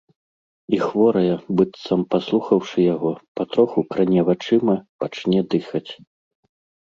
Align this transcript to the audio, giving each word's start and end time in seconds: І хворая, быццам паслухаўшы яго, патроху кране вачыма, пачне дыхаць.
І 0.75 0.77
хворая, 0.85 1.35
быццам 1.59 1.99
паслухаўшы 2.13 2.79
яго, 2.95 3.11
патроху 3.39 3.79
кране 3.91 4.21
вачыма, 4.29 4.75
пачне 5.03 5.39
дыхаць. 5.55 5.89